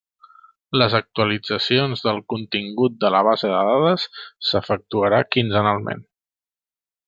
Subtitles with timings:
[0.81, 4.07] Les actualitzacions del contingut de la base de dades
[4.49, 6.05] s'efectuarà quinzenalment.